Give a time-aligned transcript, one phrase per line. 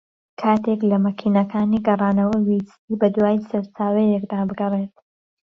[0.39, 4.93] کاتێک لە مەکینەکانی گەڕانەوە ویستی بە دووای سەرچاوەیەکدا بگەڕێت